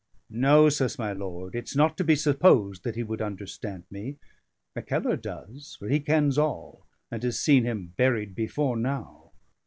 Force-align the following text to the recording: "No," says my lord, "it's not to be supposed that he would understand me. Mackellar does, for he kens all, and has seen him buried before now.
"No," 0.33 0.67
says 0.69 0.97
my 0.97 1.13
lord, 1.13 1.53
"it's 1.53 1.75
not 1.75 1.95
to 1.97 2.03
be 2.03 2.15
supposed 2.15 2.83
that 2.83 2.95
he 2.95 3.03
would 3.03 3.21
understand 3.21 3.83
me. 3.91 4.17
Mackellar 4.75 5.15
does, 5.15 5.75
for 5.77 5.89
he 5.89 5.99
kens 5.99 6.39
all, 6.39 6.87
and 7.11 7.21
has 7.21 7.39
seen 7.39 7.65
him 7.65 7.93
buried 7.97 8.33
before 8.33 8.75
now. 8.77 9.29